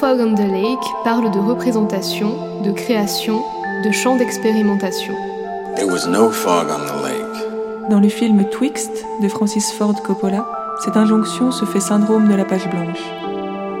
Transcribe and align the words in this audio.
Fog 0.00 0.18
on 0.18 0.34
the 0.34 0.40
Lake 0.40 0.84
parle 1.04 1.30
de 1.30 1.38
représentation, 1.38 2.62
de 2.62 2.72
création, 2.72 3.44
de 3.84 3.92
champ 3.92 4.16
d'expérimentation. 4.16 5.14
It 5.78 5.84
was 5.84 6.08
no 6.08 6.30
fog 6.30 6.66
on 6.68 6.84
the 6.84 7.02
lake. 7.04 7.90
Dans 7.90 8.00
le 8.00 8.08
film 8.08 8.44
Twixt 8.50 9.06
de 9.22 9.28
Francis 9.28 9.72
Ford 9.72 9.94
Coppola, 10.02 10.44
cette 10.84 10.96
injonction 10.96 11.52
se 11.52 11.64
fait 11.64 11.78
syndrome 11.78 12.28
de 12.28 12.34
la 12.34 12.44
page 12.44 12.68
blanche. 12.68 12.98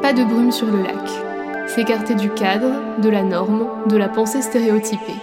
Pas 0.02 0.12
de 0.12 0.22
brume 0.22 0.52
sur 0.52 0.68
le 0.68 0.82
lac. 0.82 1.68
S'écarter 1.68 2.14
du 2.14 2.30
cadre, 2.30 3.00
de 3.02 3.08
la 3.08 3.24
norme, 3.24 3.66
de 3.88 3.96
la 3.96 4.08
pensée 4.08 4.40
stéréotypée. 4.40 5.20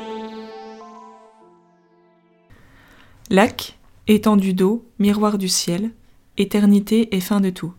Lac, 3.29 3.79
étendue 4.07 4.53
d'eau, 4.53 4.83
miroir 4.99 5.37
du 5.37 5.47
ciel, 5.47 5.91
éternité 6.37 7.15
et 7.15 7.21
fin 7.21 7.39
de 7.39 7.49
tout. 7.49 7.71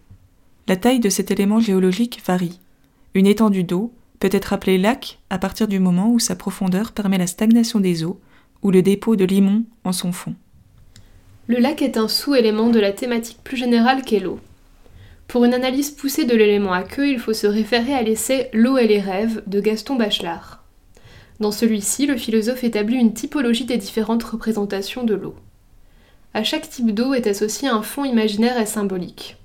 La 0.67 0.77
taille 0.77 1.01
de 1.01 1.11
cet 1.11 1.31
élément 1.31 1.61
géologique 1.61 2.23
varie. 2.27 2.62
Une 3.15 3.27
étendue 3.27 3.65
d'eau 3.65 3.93
peut 4.21 4.30
être 4.33 4.52
appelée 4.52 4.79
lac 4.79 5.19
à 5.29 5.39
partir 5.39 5.69
du 5.69 5.79
moment 5.79 6.11
où 6.11 6.19
sa 6.19 6.37
profondeur 6.37 6.93
permet 6.93 7.19
la 7.19 7.27
stagnation 7.27 7.80
des 7.80 8.05
eaux 8.05 8.20
ou 8.62 8.70
le 8.70 8.83
dépôt 8.83 9.16
de 9.16 9.25
limon 9.25 9.65
en 9.84 9.93
son 9.93 10.12
fond. 10.12 10.34
Le 11.48 11.59
lac 11.59 11.83
est 11.83 11.97
un 11.97 12.09
sous-élément 12.09 12.70
de 12.70 12.80
la 12.80 12.93
thématique 12.93 13.41
plus 13.43 13.56
générale 13.56 14.03
qu'est 14.03 14.20
l'eau. 14.20 14.39
Pour 15.29 15.45
une 15.45 15.55
analyse 15.55 15.91
poussée 15.91 16.25
de 16.25 16.37
l'élément 16.37 16.73
à 16.73 16.83
queue, 16.83 17.09
il 17.09 17.19
faut 17.19 17.33
se 17.33 17.47
référer 17.47 17.95
à 17.95 18.03
l'essai 18.03 18.48
L'eau 18.53 18.78
et 18.78 18.87
les 18.87 19.00
rêves 19.00 19.42
de 19.47 19.61
Gaston 19.61 19.97
Bachelard. 19.97 20.62
Dans 21.41 21.53
celui-ci, 21.53 22.06
le 22.06 22.17
philosophe 22.17 22.65
établit 22.65 22.97
une 22.97 23.15
typologie 23.15 23.65
des 23.65 23.77
différentes 23.77 24.22
représentations 24.22 25.05
de 25.05 25.15
l'eau. 25.15 25.34
À 26.34 26.44
chaque 26.44 26.70
type 26.70 26.94
d'eau 26.94 27.12
est 27.12 27.27
associé 27.27 27.69
un 27.69 27.83
fond 27.83 28.05
imaginaire 28.05 28.59
et 28.59 28.67
symbolique. 28.67 29.37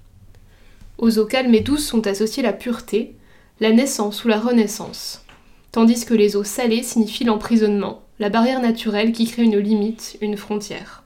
Aux 1.00 1.18
eaux 1.20 1.26
calmes 1.26 1.54
et 1.54 1.62
douces 1.62 1.86
sont 1.86 2.06
associées 2.06 2.44
la 2.44 2.54
pureté, 2.54 3.17
la 3.60 3.72
naissance 3.72 4.24
ou 4.24 4.28
la 4.28 4.40
renaissance, 4.40 5.26
tandis 5.72 6.06
que 6.06 6.14
les 6.14 6.36
eaux 6.36 6.44
salées 6.44 6.84
signifient 6.84 7.24
l'emprisonnement, 7.24 8.04
la 8.20 8.30
barrière 8.30 8.62
naturelle 8.62 9.12
qui 9.12 9.26
crée 9.26 9.44
une 9.44 9.58
limite, 9.58 10.18
une 10.22 10.38
frontière. 10.38 11.04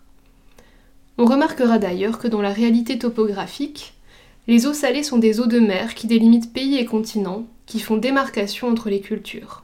On 1.18 1.26
remarquera 1.26 1.78
d'ailleurs 1.78 2.20
que 2.20 2.28
dans 2.28 2.42
la 2.42 2.52
réalité 2.52 2.98
topographique, 2.98 3.94
les 4.48 4.66
eaux 4.66 4.74
salées 4.74 5.04
sont 5.04 5.18
des 5.18 5.40
eaux 5.40 5.46
de 5.46 5.60
mer 5.60 5.96
qui 5.96 6.08
délimitent 6.08 6.52
pays 6.52 6.78
et 6.78 6.86
continents, 6.86 7.46
qui 7.68 7.80
font 7.80 7.98
démarcation 7.98 8.68
entre 8.68 8.90
les 8.90 9.02
cultures. 9.02 9.64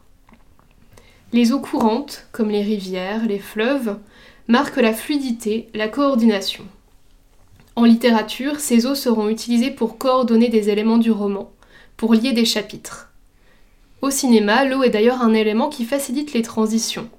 Les 1.34 1.52
eaux 1.52 1.60
courantes, 1.60 2.28
comme 2.32 2.50
les 2.50 2.62
rivières, 2.62 3.26
les 3.26 3.40
fleuves, 3.40 3.98
marquent 4.48 4.78
la 4.78 4.94
fluidité, 4.94 5.68
la 5.74 5.90
coordination. 5.90 6.64
En 7.76 7.84
littérature, 7.84 8.60
ces 8.60 8.86
eaux 8.86 8.96
seront 8.96 9.28
utilisées 9.28 9.72
pour 9.72 9.98
coordonner 9.98 10.48
des 10.48 10.70
éléments 10.70 10.98
du 10.98 11.12
roman, 11.12 11.52
pour 11.98 12.14
lier 12.14 12.32
des 12.32 12.46
chapitres. 12.46 13.12
Au 14.04 14.12
cinéma, 14.12 14.64
l'eau 14.66 14.84
est 14.84 14.92
d'ailleurs 14.92 15.24
un 15.24 15.34
élément 15.34 15.70
qui 15.70 15.84
facilite 15.84 16.34
les 16.34 16.44
transitions. 16.44 17.10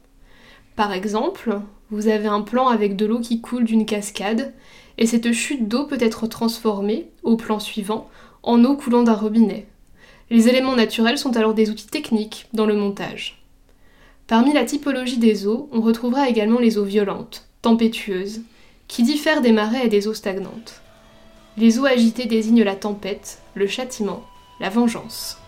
Par 0.76 0.92
exemple, 0.92 1.60
vous 1.90 2.06
avez 2.06 2.28
un 2.28 2.42
plan 2.42 2.68
avec 2.68 2.94
de 2.94 3.04
l'eau 3.04 3.18
qui 3.18 3.40
coule 3.40 3.64
d'une 3.64 3.86
cascade, 3.86 4.54
et 4.96 5.06
cette 5.06 5.32
chute 5.32 5.68
d'eau 5.68 5.84
peut 5.84 5.98
être 6.00 6.28
transformée, 6.28 7.08
au 7.24 7.36
plan 7.36 7.58
suivant, 7.58 8.08
en 8.44 8.64
eau 8.64 8.76
coulant 8.76 9.02
d'un 9.02 9.14
robinet. 9.14 9.66
Les 10.30 10.48
éléments 10.48 10.76
naturels 10.76 11.18
sont 11.18 11.36
alors 11.36 11.54
des 11.54 11.70
outils 11.70 11.88
techniques 11.88 12.46
dans 12.52 12.66
le 12.66 12.76
montage. 12.76 13.42
Parmi 14.28 14.52
la 14.52 14.64
typologie 14.64 15.18
des 15.18 15.46
eaux, 15.48 15.68
on 15.72 15.80
retrouvera 15.80 16.28
également 16.28 16.60
les 16.60 16.78
eaux 16.78 16.84
violentes, 16.84 17.48
tempétueuses, 17.62 18.42
qui 18.86 19.02
diffèrent 19.02 19.40
des 19.40 19.52
marais 19.52 19.86
et 19.86 19.88
des 19.88 20.06
eaux 20.06 20.14
stagnantes. 20.14 20.82
Les 21.56 21.80
eaux 21.80 21.86
agitées 21.86 22.26
désignent 22.26 22.62
la 22.62 22.76
tempête, 22.76 23.40
le 23.54 23.66
châtiment, 23.66 24.22
la 24.60 24.70
vengeance. 24.70 25.38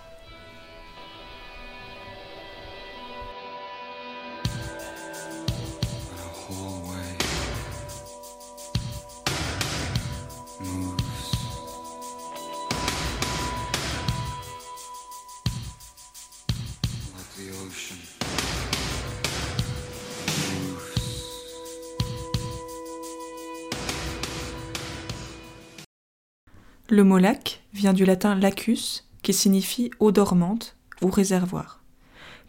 Le 26.93 27.05
mot 27.05 27.19
lac 27.19 27.63
vient 27.73 27.93
du 27.93 28.05
latin 28.05 28.35
lacus, 28.35 29.07
qui 29.23 29.33
signifie 29.33 29.93
eau 30.01 30.11
dormante 30.11 30.75
ou 31.03 31.09
réservoir. 31.09 31.85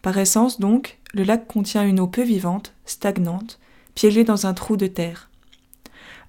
Par 0.01 0.17
essence 0.17 0.59
donc, 0.59 0.97
le 1.13 1.21
lac 1.21 1.45
contient 1.45 1.85
une 1.85 1.99
eau 1.99 2.07
peu 2.07 2.23
vivante, 2.23 2.73
stagnante, 2.85 3.59
piégée 3.93 4.23
dans 4.23 4.47
un 4.47 4.55
trou 4.55 4.77
de 4.77 4.87
terre. 4.87 5.29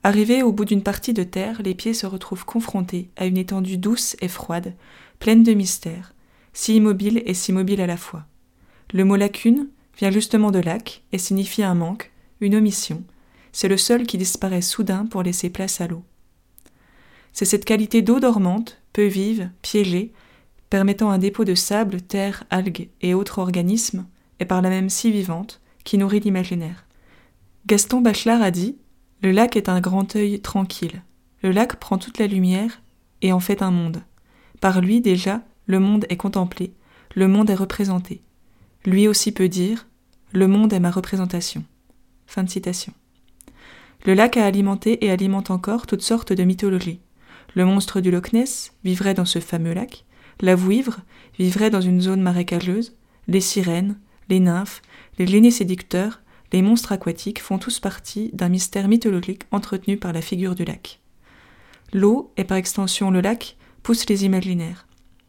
Arrivés 0.03 0.43
au 0.43 0.53
bout 0.53 0.67
d'une 0.67 0.83
partie 0.83 1.15
de 1.15 1.23
terre, 1.23 1.63
les 1.63 1.75
pieds 1.75 1.95
se 1.95 2.05
retrouvent 2.05 2.45
confrontés 2.45 3.09
à 3.17 3.25
une 3.25 3.39
étendue 3.39 3.79
douce 3.79 4.15
et 4.21 4.29
froide, 4.29 4.75
pleine 5.19 5.43
de 5.43 5.55
mystères, 5.55 6.13
si 6.53 6.77
immobile 6.77 7.23
et 7.25 7.33
si 7.33 7.51
mobile 7.51 7.81
à 7.81 7.87
la 7.87 7.97
fois. 7.97 8.27
Le 8.93 9.07
mot 9.07 9.17
lacune 9.17 9.69
vient 9.97 10.11
justement 10.11 10.51
de 10.51 10.59
lac 10.59 11.03
et 11.13 11.19
signifie 11.19 11.63
un 11.63 11.75
manque, 11.75 12.13
une 12.43 12.57
omission. 12.57 13.05
C'est 13.53 13.69
le 13.69 13.79
sol 13.79 14.03
qui 14.05 14.19
disparaît 14.19 14.61
soudain 14.61 15.07
pour 15.07 15.23
laisser 15.23 15.49
place 15.49 15.81
à 15.81 15.87
l'eau. 15.87 16.05
C'est 17.33 17.45
cette 17.45 17.65
qualité 17.65 18.03
d'eau 18.03 18.21
dormante, 18.21 18.81
peu 18.93 19.07
vive, 19.07 19.51
piégée, 19.63 20.13
permettant 20.71 21.11
un 21.11 21.19
dépôt 21.19 21.45
de 21.45 21.55
sable, 21.55 22.01
terre, 22.01 22.45
algues 22.51 22.89
et 23.01 23.15
autres 23.15 23.39
organismes, 23.39 24.07
et 24.41 24.45
par 24.45 24.63
la 24.63 24.71
même 24.71 24.89
si 24.89 25.11
vivante, 25.11 25.61
qui 25.85 25.99
nourrit 25.99 26.21
l'imaginaire. 26.21 26.87
Gaston 27.67 28.01
Bachelard 28.01 28.43
a 28.43 28.51
dit 28.51 28.77
Le 29.23 29.31
lac 29.31 29.57
est 29.57 29.69
un 29.69 29.81
grand 29.81 30.17
œil 30.17 30.41
tranquille. 30.41 31.03
Le 31.43 31.51
lac 31.51 31.77
prend 31.77 31.99
toute 31.99 32.19
la 32.19 32.27
lumière 32.27 32.83
et 33.21 33.33
en 33.33 33.41
fait 33.41 33.63
un 33.63 33.71
monde. 33.71 34.03
Par 34.61 34.81
lui, 34.81 35.01
déjà, 35.01 35.43
le 35.67 35.81
monde 35.81 36.07
est 36.09 36.17
contemplé, 36.17 36.73
le 37.15 37.29
monde 37.29 37.51
est 37.51 37.55
représenté. 37.55 38.23
Lui 38.85 39.09
aussi 39.09 39.33
peut 39.33 39.49
dire 39.49 39.87
Le 40.33 40.49
monde 40.49 40.73
est 40.73 40.81
ma 40.81 40.91
représentation. 40.91 41.65
Fin 42.27 42.43
de 42.43 42.51
citation. 42.51 42.93
Le 44.07 44.15
lac 44.15 44.37
a 44.37 44.45
alimenté 44.45 45.05
et 45.05 45.11
alimente 45.11 45.51
encore 45.51 45.87
toutes 45.87 46.03
sortes 46.03 46.33
de 46.33 46.43
mythologies. 46.43 47.01
Le 47.55 47.65
monstre 47.65 48.01
du 48.01 48.11
Loch 48.11 48.33
Ness 48.33 48.73
vivrait 48.85 49.15
dans 49.15 49.25
ce 49.25 49.39
fameux 49.39 49.75
lac, 49.75 50.05
la 50.41 50.55
vouivre 50.55 51.01
vivrait 51.39 51.71
dans 51.71 51.81
une 51.81 52.01
zone 52.01 52.23
marécageuse, 52.23 52.97
les 53.29 53.41
sirènes, 53.41 53.99
les 54.29 54.41
nymphes, 54.41 54.83
les 55.19 55.27
génies 55.27 55.53
séducteurs, 55.53 56.23
les 56.53 56.63
monstres 56.63 56.93
aquatiques 56.93 57.41
font 57.41 57.59
tous 57.59 57.81
partie 57.81 58.31
d'un 58.33 58.49
mystère 58.49 58.89
mythologique 58.89 59.45
entretenu 59.51 59.97
par 59.97 60.13
la 60.13 60.23
figure 60.23 60.55
du 60.55 60.65
lac. 60.65 61.01
L'eau, 61.93 62.33
et 62.37 62.45
par 62.45 62.57
extension 62.57 63.11
le 63.11 63.21
lac, 63.21 63.57
pousse 63.83 64.09
les 64.09 64.25
imaginaires. 64.25 64.87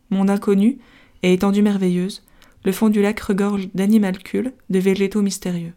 Monde 0.09 0.29
inconnu 0.29 0.79
et 1.23 1.33
étendue 1.33 1.61
merveilleuse, 1.61 2.23
le 2.63 2.71
fond 2.71 2.89
du 2.89 3.01
lac 3.01 3.19
regorge 3.19 3.69
d'animalcules, 3.73 4.53
de 4.69 4.79
végétaux 4.79 5.21
mystérieux. 5.21 5.73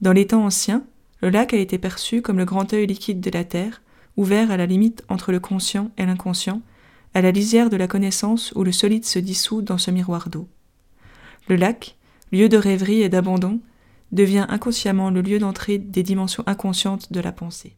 Dans 0.00 0.12
les 0.12 0.26
temps 0.26 0.44
anciens, 0.44 0.84
le 1.20 1.30
lac 1.30 1.54
a 1.54 1.58
été 1.58 1.78
perçu 1.78 2.22
comme 2.22 2.38
le 2.38 2.44
grand 2.44 2.72
œil 2.72 2.86
liquide 2.86 3.20
de 3.20 3.30
la 3.30 3.44
terre, 3.44 3.82
ouvert 4.16 4.50
à 4.50 4.56
la 4.56 4.66
limite 4.66 5.04
entre 5.08 5.32
le 5.32 5.40
conscient 5.40 5.90
et 5.98 6.06
l'inconscient, 6.06 6.62
à 7.14 7.20
la 7.20 7.30
lisière 7.30 7.70
de 7.70 7.76
la 7.76 7.86
connaissance 7.86 8.52
où 8.54 8.64
le 8.64 8.72
solide 8.72 9.04
se 9.04 9.18
dissout 9.18 9.62
dans 9.62 9.78
ce 9.78 9.90
miroir 9.90 10.28
d'eau. 10.28 10.48
Le 11.48 11.56
lac, 11.56 11.96
lieu 12.32 12.48
de 12.48 12.56
rêverie 12.56 13.02
et 13.02 13.08
d'abandon, 13.08 13.60
devient 14.12 14.46
inconsciemment 14.48 15.10
le 15.10 15.22
lieu 15.22 15.38
d'entrée 15.38 15.78
des 15.78 16.02
dimensions 16.02 16.44
inconscientes 16.46 17.12
de 17.12 17.20
la 17.20 17.32
pensée. 17.32 17.76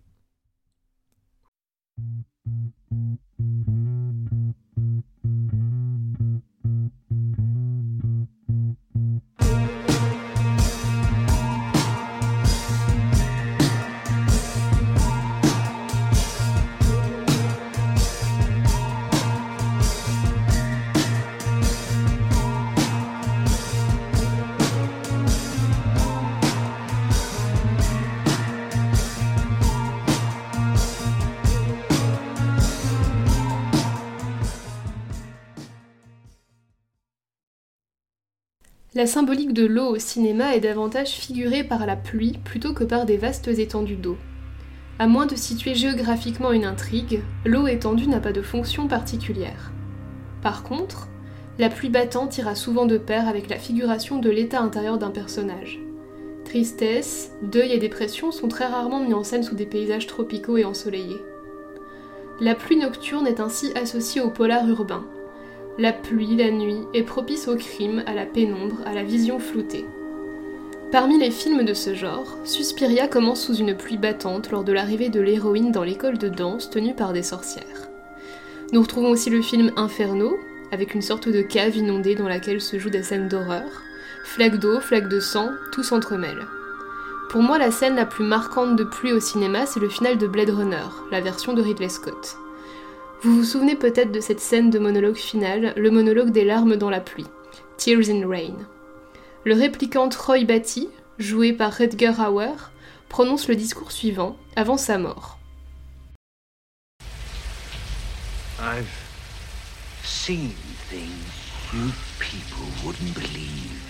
La 38.96 39.06
symbolique 39.06 39.52
de 39.52 39.66
l'eau 39.66 39.88
au 39.88 39.98
cinéma 39.98 40.56
est 40.56 40.60
davantage 40.60 41.10
figurée 41.10 41.64
par 41.64 41.84
la 41.84 41.96
pluie 41.96 42.38
plutôt 42.46 42.72
que 42.72 42.82
par 42.82 43.04
des 43.04 43.18
vastes 43.18 43.48
étendues 43.48 43.96
d'eau. 43.96 44.16
À 44.98 45.06
moins 45.06 45.26
de 45.26 45.36
situer 45.36 45.74
géographiquement 45.74 46.50
une 46.50 46.64
intrigue, 46.64 47.20
l'eau 47.44 47.66
étendue 47.66 48.06
n'a 48.06 48.20
pas 48.20 48.32
de 48.32 48.40
fonction 48.40 48.88
particulière. 48.88 49.70
Par 50.40 50.62
contre, 50.62 51.08
La 51.58 51.68
pluie 51.68 51.90
battante 51.90 52.38
ira 52.38 52.54
souvent 52.54 52.86
de 52.86 52.96
pair 52.96 53.28
avec 53.28 53.50
la 53.50 53.58
figuration 53.58 54.18
de 54.18 54.30
l'état 54.30 54.62
intérieur 54.62 54.96
d'un 54.96 55.10
personnage. 55.10 55.78
Tristesse, 56.46 57.32
deuil 57.42 57.72
et 57.72 57.78
dépression 57.78 58.30
sont 58.30 58.48
très 58.48 58.66
rarement 58.66 59.00
mis 59.00 59.14
en 59.14 59.24
scène 59.24 59.42
sous 59.42 59.54
des 59.56 59.66
paysages 59.66 60.06
tropicaux 60.06 60.56
et 60.56 60.64
ensoleillés. 60.64 61.20
La 62.40 62.54
pluie 62.54 62.76
nocturne 62.76 63.26
est 63.26 63.40
ainsi 63.40 63.72
associée 63.74 64.22
au 64.22 64.30
polar 64.30 64.66
urbain. 64.68 65.04
La 65.78 65.92
pluie, 65.92 66.36
la 66.36 66.50
nuit, 66.50 66.80
est 66.94 67.02
propice 67.02 67.48
au 67.48 67.56
crime, 67.56 68.02
à 68.06 68.14
la 68.14 68.24
pénombre, 68.24 68.76
à 68.86 68.94
la 68.94 69.02
vision 69.02 69.38
floutée. 69.38 69.84
Parmi 70.90 71.18
les 71.18 71.30
films 71.30 71.64
de 71.64 71.74
ce 71.74 71.94
genre, 71.94 72.38
Suspiria 72.44 73.08
commence 73.08 73.44
sous 73.44 73.56
une 73.56 73.76
pluie 73.76 73.98
battante 73.98 74.50
lors 74.50 74.64
de 74.64 74.72
l'arrivée 74.72 75.10
de 75.10 75.20
l'héroïne 75.20 75.72
dans 75.72 75.82
l'école 75.82 76.16
de 76.16 76.30
danse 76.30 76.70
tenue 76.70 76.94
par 76.94 77.12
des 77.12 77.22
sorcières. 77.22 77.90
Nous 78.72 78.80
retrouvons 78.80 79.10
aussi 79.10 79.28
le 79.28 79.42
film 79.42 79.70
Inferno, 79.76 80.38
avec 80.72 80.94
une 80.94 81.02
sorte 81.02 81.28
de 81.28 81.42
cave 81.42 81.76
inondée 81.76 82.14
dans 82.14 82.28
laquelle 82.28 82.62
se 82.62 82.78
jouent 82.78 82.88
des 82.88 83.02
scènes 83.02 83.28
d'horreur. 83.28 83.82
Flaques 84.24 84.58
d'eau, 84.58 84.80
flaques 84.80 85.10
de 85.10 85.20
sang, 85.20 85.50
tout 85.72 85.82
s'entremêle. 85.82 86.46
Pour 87.28 87.42
moi, 87.42 87.58
la 87.58 87.70
scène 87.70 87.96
la 87.96 88.06
plus 88.06 88.24
marquante 88.24 88.76
de 88.76 88.84
pluie 88.84 89.12
au 89.12 89.20
cinéma, 89.20 89.66
c'est 89.66 89.80
le 89.80 89.90
final 89.90 90.16
de 90.16 90.26
Blade 90.26 90.48
Runner, 90.48 90.86
la 91.10 91.20
version 91.20 91.52
de 91.52 91.60
Ridley 91.60 91.90
Scott. 91.90 92.38
Vous 93.22 93.34
vous 93.34 93.44
souvenez 93.44 93.76
peut-être 93.76 94.12
de 94.12 94.20
cette 94.20 94.40
scène 94.40 94.70
de 94.70 94.78
monologue 94.78 95.16
final, 95.16 95.72
le 95.76 95.90
monologue 95.90 96.30
des 96.30 96.44
larmes 96.44 96.76
dans 96.76 96.90
la 96.90 97.00
pluie, 97.00 97.26
Tears 97.78 98.10
in 98.10 98.28
Rain. 98.28 98.56
Le 99.44 99.54
réplicant 99.54 100.08
Roy 100.26 100.44
Batty, 100.44 100.88
joué 101.18 101.52
par 101.52 101.72
Rutger 101.72 102.12
Hauer, 102.18 102.70
prononce 103.08 103.48
le 103.48 103.56
discours 103.56 103.90
suivant 103.90 104.36
avant 104.54 104.76
sa 104.76 104.98
mort. 104.98 105.38
I've 108.58 108.86
seen 110.04 110.52
things 110.90 111.46
you 111.72 111.90
people 112.18 112.66
wouldn't 112.84 113.14
believe. 113.14 113.82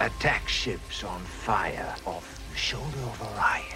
Attack 0.00 0.48
ships 0.48 1.04
on 1.04 1.20
fire 1.20 1.94
off 2.06 2.40
the 2.52 2.56
shoulder 2.56 3.02
of 3.02 3.22
Orion. 3.22 3.75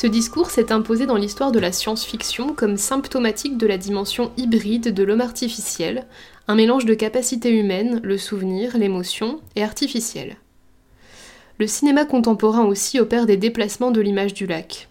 Ce 0.00 0.06
discours 0.06 0.48
s'est 0.48 0.72
imposé 0.72 1.04
dans 1.04 1.18
l'histoire 1.18 1.52
de 1.52 1.58
la 1.58 1.72
science-fiction 1.72 2.54
comme 2.54 2.78
symptomatique 2.78 3.58
de 3.58 3.66
la 3.66 3.76
dimension 3.76 4.32
hybride 4.38 4.94
de 4.94 5.02
l'homme 5.02 5.20
artificiel, 5.20 6.06
un 6.48 6.54
mélange 6.54 6.86
de 6.86 6.94
capacités 6.94 7.50
humaines, 7.50 8.00
le 8.02 8.16
souvenir, 8.16 8.78
l'émotion, 8.78 9.40
et 9.56 9.62
artificiel. 9.62 10.36
Le 11.58 11.66
cinéma 11.66 12.06
contemporain 12.06 12.64
aussi 12.64 12.98
opère 12.98 13.26
des 13.26 13.36
déplacements 13.36 13.90
de 13.90 14.00
l'image 14.00 14.32
du 14.32 14.46
lac. 14.46 14.88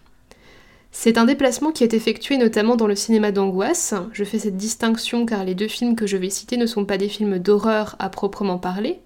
C'est 0.92 1.18
un 1.18 1.24
déplacement 1.24 1.72
qui 1.72 1.82
est 1.82 1.92
effectué 1.92 2.36
notamment 2.36 2.76
dans 2.76 2.86
le 2.86 2.94
cinéma 2.94 3.32
d'angoisse. 3.32 3.94
Je 4.12 4.22
fais 4.22 4.38
cette 4.38 4.56
distinction 4.56 5.26
car 5.26 5.44
les 5.44 5.56
deux 5.56 5.66
films 5.66 5.96
que 5.96 6.06
je 6.06 6.18
vais 6.18 6.30
citer 6.30 6.56
ne 6.56 6.66
sont 6.66 6.84
pas 6.84 6.98
des 6.98 7.08
films 7.08 7.40
d'horreur 7.40 7.96
à 7.98 8.10
proprement 8.10 8.58
parler, 8.58 9.00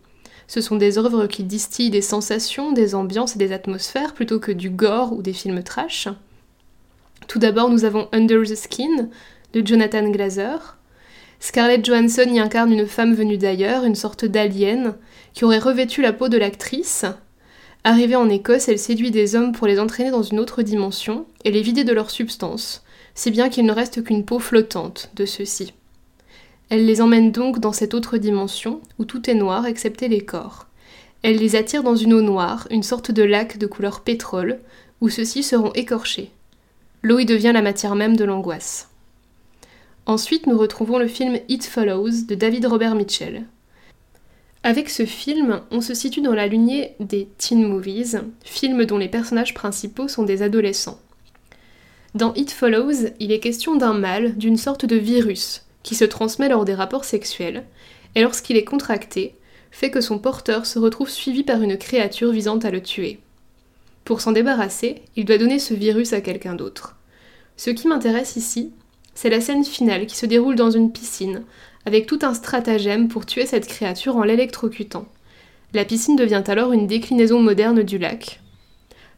ce 0.47 0.61
sont 0.61 0.77
des 0.77 0.99
œuvres 0.99 1.27
qui 1.27 1.45
distillent 1.45 1.91
des 1.91 2.03
sensations, 2.03 2.73
des 2.73 2.95
ambiances 2.95 3.37
et 3.37 3.39
des 3.39 3.53
atmosphères 3.53 4.15
plutôt 4.15 4.39
que 4.39 4.53
du 4.53 4.71
gore 4.71 5.13
ou 5.13 5.23
des 5.23 5.33
films 5.33 5.63
trash. 5.63 6.09
Tout 7.29 7.39
d'abord, 7.39 7.71
nous 7.71 7.85
avons 7.85 8.09
Under 8.13 8.43
the 8.43 8.55
Skin 8.55 9.09
de 9.53 9.67
Jonathan 9.67 10.11
Glazer. 10.11 10.77
Scarlett 11.41 11.85
Johansson 11.85 12.29
y 12.29 12.39
incarne 12.39 12.73
une 12.73 12.87
femme 12.87 13.15
venue 13.15 13.39
d'ailleurs, 13.39 13.85
une 13.85 13.95
sorte 13.95 14.25
d'alien, 14.25 14.95
qui 15.33 15.45
aurait 15.45 15.59
revêtu 15.59 16.03
la 16.03 16.13
peau 16.13 16.29
de 16.29 16.39
l'actrice. 16.39 17.05
Arrivée 17.83 18.17
en 18.17 18.31
Écosse, 18.31 18.69
elle 18.69 18.79
séduit 18.79 19.11
des 19.11 19.37
hommes 19.37 19.53
pour 19.53 19.67
les 19.67 19.79
entraîner 19.79 20.11
dans 20.11 20.23
une 20.23 20.41
autre 20.41 20.63
dimension 20.63 21.27
et 21.45 21.51
les 21.51 21.61
vider 21.61 21.85
de 21.85 21.93
leur 21.93 22.11
substance, 22.11 22.83
si 23.15 23.31
bien 23.31 23.51
qu'il 23.51 23.67
ne 23.67 23.73
reste 23.73 24.03
qu'une 24.03 24.25
peau 24.25 24.39
flottante 24.39 25.11
de 25.15 25.27
ceux-ci. 25.27 25.75
Elle 26.71 26.87
les 26.87 27.01
emmène 27.01 27.31
donc 27.31 27.59
dans 27.59 27.73
cette 27.73 27.95
autre 27.95 28.17
dimension 28.17 28.81
où 28.99 29.05
tout 29.05 29.29
est 29.29 29.35
noir 29.35 29.67
excepté 29.67 30.09
les 30.09 30.25
corps. 30.25 30.67
Elle 31.23 31.37
les 31.37 31.57
attire 31.57 31.83
dans 31.83 31.97
une 31.97 32.13
eau 32.15 32.23
noire, 32.23 32.67
une 32.71 32.83
sorte 32.83 33.11
de 33.11 33.23
lac 33.23 33.59
de 33.59 33.67
couleur 33.67 34.01
pétrole, 34.01 34.61
où 35.01 35.09
ceux-ci 35.09 35.43
seront 35.43 35.73
écorchés. 35.73 36.31
L'eau 37.03 37.19
y 37.19 37.27
devient 37.27 37.53
la 37.53 37.63
matière 37.63 37.95
même 37.95 38.17
de 38.17 38.25
l'angoisse. 38.25 38.89
Ensuite, 40.07 40.47
nous 40.47 40.59
retrouvons 40.59 40.99
le 40.99 41.09
film 41.09 41.39
It 41.49 41.65
Follows 41.65 42.25
de 42.29 42.35
David 42.35 42.67
Robert 42.67 42.95
Mitchell. 42.95 43.45
Avec 44.63 44.89
ce 44.89 45.05
film, 45.05 45.61
on 45.71 45.81
se 45.81 45.93
situe 45.93 46.23
dans 46.23 46.35
la 46.35 46.47
lignée 46.47 46.95
des 47.01 47.29
teen 47.39 47.67
movies, 47.67 48.21
films 48.43 48.87
dont 48.87 48.99
les 48.99 49.09
personnages 49.09 49.55
principaux 49.55 50.09
sont 50.09 50.23
des 50.23 50.43
adolescents. 50.43 50.99
Dans 52.15 52.33
It 52.35 52.51
Follows, 52.51 53.09
il 53.21 53.33
est 53.33 53.41
question 53.41 53.77
d'un 53.77 53.95
mal, 53.95 54.37
d'une 54.37 54.57
sorte 54.57 54.87
de 54.87 54.97
virus, 54.97 55.65
qui 55.85 55.95
se 55.95 56.05
transmet 56.05 56.49
lors 56.49 56.65
des 56.65 56.75
rapports 56.75 57.05
sexuels, 57.05 57.65
et 58.17 58.23
lorsqu'il 58.23 58.57
est 58.57 58.65
contracté, 58.65 59.37
fait 59.71 59.93
que 59.93 60.01
son 60.01 60.19
porteur 60.19 60.67
se 60.67 60.81
retrouve 60.81 61.09
suivi 61.09 61.45
par 61.45 61.63
une 61.63 61.77
créature 61.77 62.33
visant 62.33 62.59
à 62.59 62.71
le 62.71 62.83
tuer. 62.83 63.21
Pour 64.05 64.21
s'en 64.21 64.33
débarrasser, 64.33 65.03
il 65.15 65.25
doit 65.25 65.39
donner 65.39 65.59
ce 65.59 65.75
virus 65.75 66.13
à 66.13 66.21
quelqu'un 66.21 66.55
d'autre. 66.55 66.97
Ce 67.57 67.71
qui 67.71 67.87
m'intéresse 67.87 68.37
ici, 68.37 68.73
c'est 69.15 69.31
la 69.31 69.41
scène 69.41 69.65
finale 69.65 70.07
qui 70.07 70.17
se 70.17 70.27
déroule 70.27 70.57
dans 70.57 70.71
une 70.71 70.93
piscine, 70.93 71.45
avec 71.87 72.07
tout 72.07 72.19
un 72.23 72.35
stratagème 72.35 73.09
pour 73.09 73.27
tuer 73.27 73.47
cette 73.47 73.67
créature 73.67 74.17
en 74.17 74.23
l'électrocutant. 74.23 75.07
La 75.73 75.85
piscine 75.85 76.17
devient 76.17 76.45
alors 76.47 76.73
une 76.73 76.87
déclinaison 76.87 77.41
moderne 77.41 77.83
du 77.83 77.99
lac. 77.99 78.41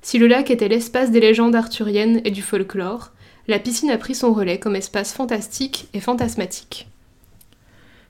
Si 0.02 0.18
le 0.18 0.26
lac 0.26 0.50
était 0.50 0.68
l'espace 0.68 1.11
des 1.11 1.20
légendes 1.20 1.54
arthuriennes 1.54 2.20
et 2.25 2.30
du 2.30 2.42
folklore, 2.42 3.11
la 3.48 3.58
piscine 3.58 3.90
a 3.90 3.98
pris 3.98 4.14
son 4.14 4.32
relais 4.32 4.58
comme 4.58 4.76
espace 4.76 5.12
fantastique 5.12 5.88
et 5.94 6.00
fantasmatique. 6.00 6.88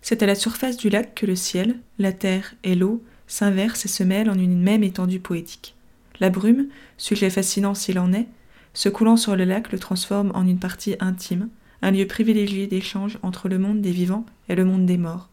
C'est 0.00 0.22
à 0.22 0.26
la 0.26 0.34
surface 0.34 0.76
du 0.76 0.88
lac 0.88 1.14
que 1.14 1.26
le 1.26 1.36
ciel, 1.36 1.76
la 1.98 2.12
terre 2.12 2.54
et 2.64 2.74
l'eau 2.74 3.02
s'inversent 3.26 3.84
et 3.84 3.88
se 3.88 4.02
mêlent 4.02 4.30
en 4.30 4.38
une 4.38 4.60
même 4.60 4.84
étendue 4.84 5.20
poétique. 5.20 5.74
La 6.20 6.30
brume, 6.30 6.68
sujet 6.96 7.28
fascinant 7.28 7.74
s'il 7.74 7.98
en 7.98 8.12
est, 8.12 8.28
se 8.72 8.88
coulant 8.88 9.16
sur 9.16 9.36
le 9.36 9.44
lac 9.44 9.72
le 9.72 9.78
transforme 9.78 10.32
en 10.34 10.46
une 10.46 10.58
partie 10.58 10.96
intime, 11.00 11.48
un 11.82 11.90
lieu 11.90 12.06
privilégié 12.06 12.66
d'échange 12.66 13.18
entre 13.22 13.48
le 13.48 13.58
monde 13.58 13.80
des 13.80 13.90
vivants 13.90 14.24
et 14.48 14.54
le 14.54 14.64
monde 14.64 14.86
des 14.86 14.96
morts. 14.96 15.28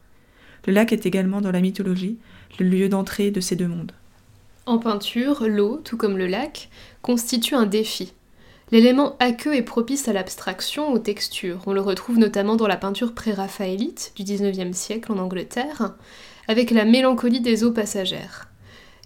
Le 0.66 0.74
lac 0.74 0.92
est 0.92 1.06
également 1.06 1.42
dans 1.42 1.52
la 1.52 1.62
mythologie 1.62 2.18
le 2.60 2.68
lieu 2.68 2.90
d'entrée 2.90 3.32
de 3.32 3.42
ces 3.42 3.56
deux 3.56 3.68
mondes. 3.68 3.92
En 4.66 4.78
peinture, 4.78 5.46
l'eau, 5.48 5.82
tout 5.84 5.98
comme 5.98 6.18
le 6.18 6.28
lac, 6.28 6.70
constitue 7.02 7.56
un 7.56 7.66
défi, 7.66 8.14
L'élément 8.72 9.16
aqueux 9.20 9.56
est 9.56 9.62
propice 9.62 10.08
à 10.08 10.14
l'abstraction, 10.14 10.92
aux 10.92 11.00
textures. 11.00 11.62
On 11.68 11.74
le 11.74 11.82
retrouve 11.82 12.18
notamment 12.18 12.56
dans 12.56 12.68
la 12.68 12.78
peinture 12.78 13.14
pré-raphaélite 13.14 14.14
du 14.16 14.24
XIXe 14.24 14.76
siècle 14.76 15.12
en 15.12 15.20
Angleterre, 15.20 15.96
avec 16.48 16.72
la 16.72 16.86
mélancolie 16.86 17.42
des 17.42 17.64
eaux 17.64 17.72
passagères. 17.72 18.50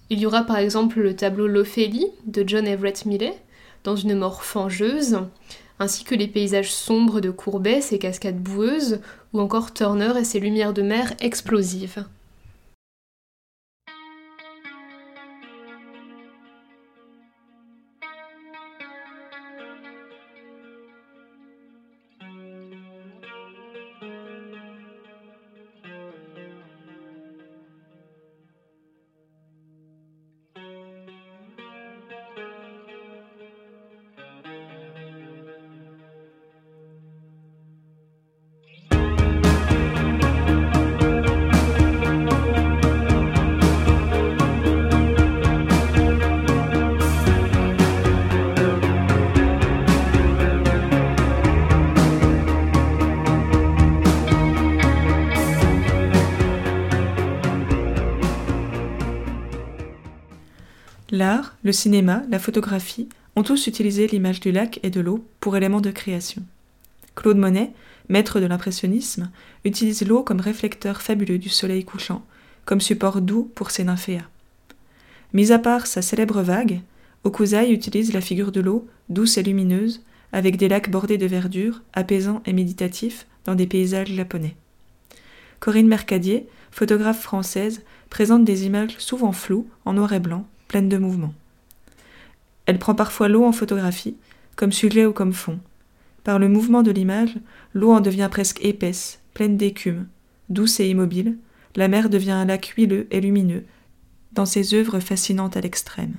Il 0.10 0.20
y 0.20 0.26
aura 0.26 0.44
par 0.44 0.58
exemple 0.58 1.02
le 1.02 1.16
tableau 1.16 1.48
L'Ophélie 1.48 2.08
de 2.26 2.44
John 2.48 2.66
Everett 2.66 3.06
Millay, 3.06 3.38
dans 3.84 3.98
une 3.98 4.16
mort 4.16 4.44
fangeuse, 4.44 5.20
ainsi 5.80 6.04
que 6.04 6.16
les 6.16 6.28
paysages 6.28 6.72
sombres 6.72 7.20
de 7.20 7.30
Courbet, 7.30 7.82
ses 7.82 8.00
cascades 8.00 8.42
boueuses, 8.42 9.02
ou 9.34 9.42
encore 9.42 9.74
Turner 9.74 10.14
et 10.18 10.24
ses 10.24 10.40
lumières 10.40 10.74
de 10.74 10.82
mer 10.82 11.14
explosives. 11.20 12.06
L'art, 61.10 61.56
le 61.64 61.72
cinéma, 61.72 62.24
la 62.30 62.38
photographie 62.38 63.08
ont 63.38 63.44
tous 63.44 63.68
utilisé 63.68 64.08
l'image 64.08 64.42
du 64.42 64.52
lac 64.52 64.82
et 64.84 64.90
de 64.90 65.00
l'eau 65.00 65.24
pour 65.40 65.56
élément 65.56 65.80
de 65.80 65.92
création. 65.92 66.44
Claude 67.16 67.38
Monet, 67.38 67.72
maître 68.10 68.42
de 68.42 68.46
l'impressionnisme, 68.46 69.32
utilise 69.64 70.06
l'eau 70.06 70.22
comme 70.22 70.42
réflecteur 70.42 71.02
fabuleux 71.02 71.38
du 71.38 71.48
soleil 71.48 71.86
couchant, 71.86 72.26
comme 72.66 72.82
support 72.82 73.22
doux 73.22 73.50
pour 73.56 73.72
ses 73.72 73.86
nymphéas. 73.86 74.28
Mis 75.32 75.54
à 75.54 75.60
part 75.60 75.88
sa 75.88 76.02
célèbre 76.02 76.42
vague, 76.42 76.82
Okuzai 77.24 77.72
utilise 77.72 78.14
la 78.14 78.22
figure 78.22 78.52
de 78.52 78.60
l'eau, 78.60 78.86
douce 79.08 79.38
et 79.38 79.44
lumineuse, 79.44 80.02
avec 80.34 80.58
des 80.58 80.68
lacs 80.68 80.92
bordés 80.92 81.18
de 81.18 81.26
verdure, 81.26 81.84
apaisants 81.94 82.42
et 82.46 82.54
méditatifs, 82.54 83.28
dans 83.46 83.56
des 83.56 83.68
paysages 83.68 84.12
japonais. 84.12 84.58
Corinne 85.62 85.88
Mercadier, 85.88 86.48
photographe 86.70 87.22
française, 87.22 87.82
présente 88.10 88.44
des 88.44 88.66
images 88.66 88.98
souvent 88.98 89.32
floues, 89.32 89.68
en 89.86 89.94
noir 89.94 90.12
et 90.12 90.20
blanc, 90.20 90.46
pleines 90.68 90.90
de 90.90 90.98
mouvements. 90.98 91.34
Elle 92.66 92.80
prend 92.80 92.96
parfois 92.96 93.30
l'eau 93.30 93.46
en 93.46 93.52
photographie, 93.52 94.18
comme 94.56 94.72
sujet 94.72 95.06
ou 95.06 95.14
comme 95.14 95.34
fond. 95.34 95.60
Par 96.24 96.40
le 96.40 96.50
mouvement 96.50 96.84
de 96.84 96.92
l'image, 96.92 97.36
l'eau 97.74 97.92
en 97.92 98.02
devient 98.02 98.28
presque 98.30 98.64
épaisse, 98.64 99.20
pleine 99.34 99.56
d'écume, 99.56 100.08
douce 100.50 100.80
et 100.80 100.90
immobile, 100.90 101.38
la 101.76 101.88
mer 101.88 102.10
devient 102.10 102.32
un 102.32 102.46
lac 102.46 102.74
huileux 102.76 103.08
et 103.12 103.22
lumineux, 103.22 103.64
dans 104.34 104.46
ses 104.46 104.74
œuvres 104.74 105.00
fascinantes 105.00 105.56
à 105.56 105.62
l'extrême. 105.62 106.16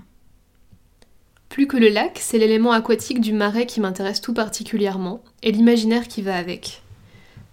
Plus 1.49 1.67
que 1.67 1.77
le 1.77 1.89
lac, 1.89 2.19
c'est 2.21 2.39
l'élément 2.39 2.73
aquatique 2.73 3.21
du 3.21 3.33
marais 3.33 3.67
qui 3.67 3.81
m'intéresse 3.81 4.21
tout 4.21 4.35
particulièrement, 4.35 5.23
et 5.43 5.53
l'imaginaire 5.53 6.09
qui 6.09 6.23
va 6.23 6.37
avec. 6.37 6.83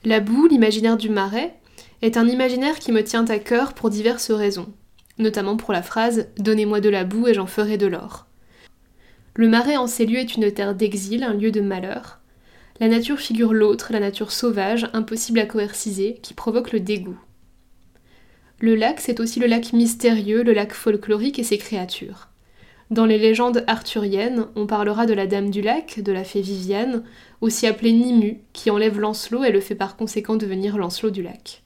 La 0.03 0.19
boue, 0.19 0.47
l'imaginaire 0.47 0.97
du 0.97 1.09
marais, 1.09 1.55
est 2.01 2.17
un 2.17 2.27
imaginaire 2.27 2.79
qui 2.79 2.91
me 2.91 3.03
tient 3.03 3.25
à 3.25 3.39
cœur 3.39 3.73
pour 3.73 3.89
diverses 3.89 4.31
raisons, 4.31 4.71
notamment 5.17 5.57
pour 5.57 5.73
la 5.73 5.81
phrase 5.81 6.27
Donnez-moi 6.37 6.81
de 6.81 6.89
la 6.89 7.03
boue 7.03 7.27
et 7.27 7.33
j'en 7.33 7.47
ferai 7.47 7.77
de 7.77 7.87
l'or. 7.87 8.27
Le 9.35 9.49
marais 9.49 9.77
en 9.77 9.87
ces 9.87 10.05
lieux 10.05 10.19
est 10.19 10.35
une 10.35 10.51
terre 10.51 10.75
d'exil, 10.75 11.23
un 11.23 11.33
lieu 11.33 11.51
de 11.51 11.61
malheur. 11.61 12.19
La 12.79 12.87
nature 12.87 13.19
figure 13.19 13.53
l'autre, 13.53 13.91
la 13.91 13.99
nature 13.99 14.31
sauvage, 14.31 14.87
impossible 14.93 15.39
à 15.39 15.45
coerciser, 15.45 16.19
qui 16.21 16.33
provoque 16.33 16.71
le 16.71 16.79
dégoût. 16.79 17.19
Le 18.59 18.75
lac, 18.75 19.01
c'est 19.01 19.19
aussi 19.19 19.39
le 19.39 19.47
lac 19.47 19.73
mystérieux, 19.73 20.43
le 20.43 20.53
lac 20.53 20.73
folklorique 20.73 21.39
et 21.39 21.43
ses 21.43 21.57
créatures. 21.57 22.29
Dans 22.91 23.05
les 23.05 23.17
légendes 23.17 23.63
arthuriennes, 23.67 24.45
on 24.55 24.67
parlera 24.67 25.05
de 25.05 25.13
la 25.13 25.27
Dame 25.27 25.49
du 25.49 25.61
Lac, 25.61 25.99
de 26.01 26.11
la 26.11 26.23
fée 26.23 26.41
Viviane, 26.41 27.03
aussi 27.41 27.65
appelée 27.65 27.91
Nimu, 27.91 28.41
qui 28.53 28.69
enlève 28.69 28.99
Lancelot 28.99 29.43
et 29.43 29.51
le 29.51 29.59
fait 29.59 29.75
par 29.75 29.97
conséquent 29.97 30.35
devenir 30.35 30.77
Lancelot 30.77 31.09
du 31.09 31.23
Lac. 31.23 31.64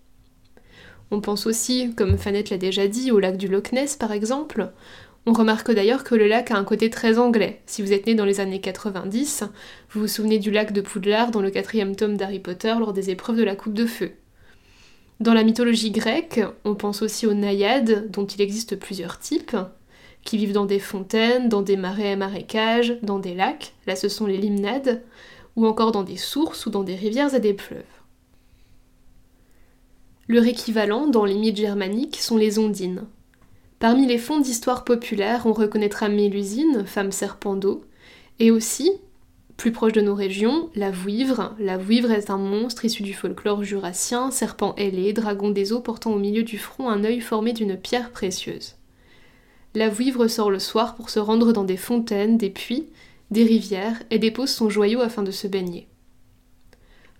On 1.11 1.21
pense 1.21 1.47
aussi, 1.47 1.93
comme 1.95 2.17
Fanette 2.17 2.49
l'a 2.49 2.57
déjà 2.57 2.87
dit, 2.87 3.11
au 3.11 3.19
lac 3.19 3.37
du 3.37 3.47
Loch 3.47 3.71
Ness 3.71 3.95
par 3.95 4.11
exemple. 4.11 4.71
On 5.25 5.33
remarque 5.33 5.71
d'ailleurs 5.71 6.03
que 6.03 6.15
le 6.15 6.27
lac 6.27 6.51
a 6.51 6.57
un 6.57 6.63
côté 6.63 6.89
très 6.89 7.19
anglais. 7.19 7.61
Si 7.65 7.81
vous 7.81 7.93
êtes 7.93 8.07
né 8.07 8.15
dans 8.15 8.25
les 8.25 8.39
années 8.39 8.61
90, 8.61 9.43
vous 9.91 10.01
vous 10.01 10.07
souvenez 10.07 10.39
du 10.39 10.49
lac 10.49 10.71
de 10.71 10.81
Poudlard 10.81 11.31
dans 11.31 11.41
le 11.41 11.51
quatrième 11.51 11.95
tome 11.95 12.17
d'Harry 12.17 12.39
Potter 12.39 12.73
lors 12.79 12.93
des 12.93 13.09
épreuves 13.09 13.37
de 13.37 13.43
la 13.43 13.55
Coupe 13.55 13.73
de 13.73 13.85
Feu. 13.85 14.11
Dans 15.19 15.33
la 15.33 15.43
mythologie 15.43 15.91
grecque, 15.91 16.41
on 16.63 16.75
pense 16.75 17.01
aussi 17.01 17.27
aux 17.27 17.33
naïades, 17.33 18.09
dont 18.09 18.25
il 18.25 18.41
existe 18.41 18.77
plusieurs 18.77 19.19
types, 19.19 19.57
qui 20.23 20.37
vivent 20.37 20.53
dans 20.53 20.65
des 20.65 20.79
fontaines, 20.79 21.49
dans 21.49 21.61
des 21.61 21.75
marais 21.75 22.11
et 22.11 22.15
marécages, 22.15 22.97
dans 23.03 23.19
des 23.19 23.33
lacs, 23.33 23.73
là 23.85 23.95
ce 23.95 24.07
sont 24.07 24.25
les 24.25 24.37
limnades, 24.37 25.01
ou 25.55 25.67
encore 25.67 25.91
dans 25.91 26.03
des 26.03 26.17
sources 26.17 26.65
ou 26.65 26.69
dans 26.69 26.83
des 26.83 26.95
rivières 26.95 27.35
et 27.35 27.39
des 27.41 27.57
fleuves. 27.57 27.83
Leur 30.29 30.45
équivalent 30.45 31.07
dans 31.07 31.25
les 31.25 31.33
mythes 31.33 31.57
germaniques 31.57 32.17
sont 32.17 32.37
les 32.37 32.59
ondines. 32.59 33.05
Parmi 33.79 34.05
les 34.05 34.19
fonds 34.19 34.39
d'histoire 34.39 34.83
populaire, 34.83 35.47
on 35.47 35.53
reconnaîtra 35.53 36.07
Mélusine, 36.07 36.85
femme 36.85 37.11
serpent 37.11 37.55
d'eau, 37.55 37.83
et 38.37 38.51
aussi, 38.51 38.91
plus 39.57 39.71
proche 39.71 39.93
de 39.93 40.01
nos 40.01 40.13
régions, 40.13 40.69
la 40.75 40.91
vouivre. 40.91 41.55
La 41.57 41.79
vouivre 41.79 42.11
est 42.11 42.29
un 42.29 42.37
monstre 42.37 42.85
issu 42.85 43.01
du 43.01 43.15
folklore 43.15 43.63
jurassien, 43.63 44.29
serpent 44.29 44.75
ailé, 44.75 45.13
dragon 45.13 45.49
des 45.49 45.73
eaux 45.73 45.81
portant 45.81 46.13
au 46.13 46.19
milieu 46.19 46.43
du 46.43 46.59
front 46.59 46.89
un 46.89 47.03
œil 47.03 47.21
formé 47.21 47.51
d'une 47.51 47.75
pierre 47.75 48.11
précieuse. 48.11 48.75
La 49.73 49.89
vouivre 49.89 50.27
sort 50.27 50.51
le 50.51 50.59
soir 50.59 50.93
pour 50.93 51.09
se 51.09 51.19
rendre 51.19 51.53
dans 51.53 51.63
des 51.63 51.75
fontaines, 51.75 52.37
des 52.37 52.51
puits, 52.51 52.85
des 53.31 53.45
rivières 53.45 53.99
et 54.11 54.19
dépose 54.19 54.51
son 54.51 54.69
joyau 54.69 55.01
afin 55.01 55.23
de 55.23 55.31
se 55.31 55.47
baigner. 55.47 55.87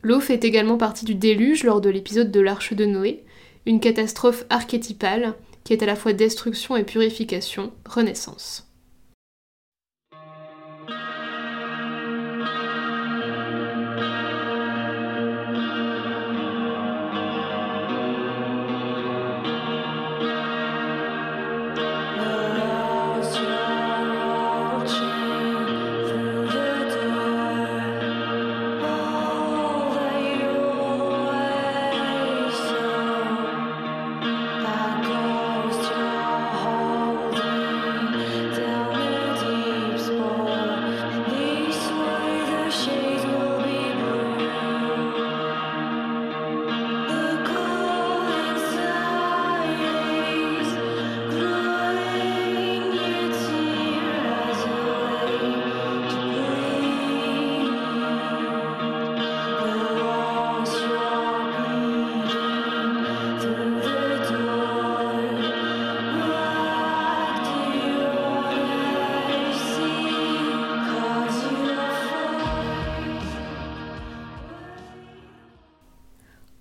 L'eau 0.01 0.19
fait 0.19 0.43
également 0.43 0.77
partie 0.77 1.05
du 1.05 1.15
déluge 1.15 1.63
lors 1.63 1.81
de 1.81 1.89
l'épisode 1.89 2.31
de 2.31 2.39
l'Arche 2.39 2.73
de 2.73 2.85
Noé, 2.85 3.23
une 3.65 3.79
catastrophe 3.79 4.45
archétypale 4.49 5.35
qui 5.63 5.73
est 5.73 5.83
à 5.83 5.85
la 5.85 5.95
fois 5.95 6.13
destruction 6.13 6.77
et 6.77 6.83
purification, 6.83 7.73
renaissance. 7.85 8.68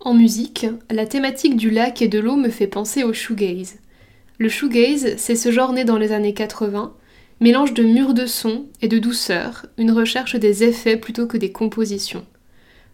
En 0.09 0.15
musique, 0.15 0.65
la 0.91 1.05
thématique 1.05 1.59
du 1.59 1.69
lac 1.69 2.00
et 2.00 2.09
de 2.09 2.19
l'eau 2.19 2.37
me 2.37 2.49
fait 2.49 2.67
penser 2.67 3.05
au 3.05 3.12
shoegaze. 3.12 3.77
Le 4.38 4.49
shoegaze, 4.49 5.17
c'est 5.19 5.37
ce 5.37 5.53
genre 5.53 5.75
né 5.75 5.85
dans 5.85 5.99
les 5.99 6.12
années 6.12 6.33
80, 6.33 6.95
mélange 7.41 7.75
de 7.75 7.83
murs 7.83 8.15
de 8.15 8.25
son 8.25 8.65
et 8.81 8.88
de 8.88 8.99
douceur, 8.99 9.67
une 9.77 9.91
recherche 9.91 10.35
des 10.35 10.65
effets 10.65 10.97
plutôt 10.97 11.27
que 11.27 11.37
des 11.37 11.53
compositions. 11.53 12.25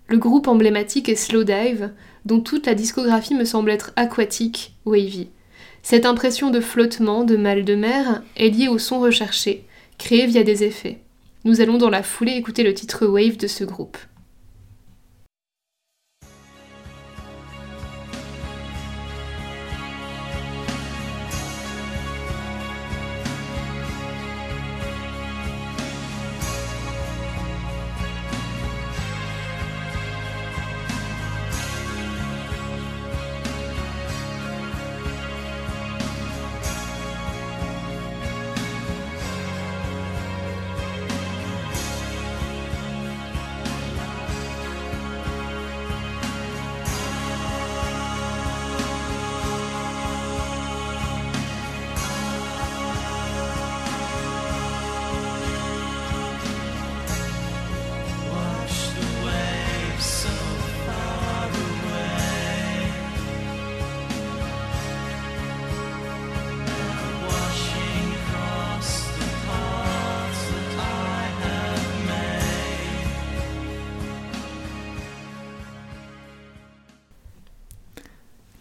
Le 0.08 0.18
groupe 0.18 0.48
emblématique 0.48 1.08
est 1.08 1.14
Slowdive, 1.14 1.92
dont 2.24 2.40
toute 2.40 2.66
la 2.66 2.74
discographie 2.74 3.36
me 3.36 3.44
semble 3.44 3.70
être 3.70 3.92
aquatique, 3.94 4.74
wavy. 4.84 5.28
Cette 5.84 6.06
impression 6.06 6.50
de 6.50 6.58
flottement, 6.58 7.22
de 7.22 7.36
mal 7.36 7.64
de 7.64 7.76
mer, 7.76 8.24
est 8.34 8.48
liée 8.48 8.66
au 8.66 8.78
son 8.78 8.98
recherché, 8.98 9.62
créé 9.98 10.26
via 10.26 10.42
des 10.42 10.64
effets. 10.64 10.98
Nous 11.44 11.60
allons 11.60 11.78
dans 11.78 11.90
la 11.90 12.02
foulée 12.02 12.32
écouter 12.32 12.64
le 12.64 12.74
titre 12.74 13.06
Wave 13.06 13.36
de 13.36 13.46
ce 13.46 13.62
groupe. 13.62 13.98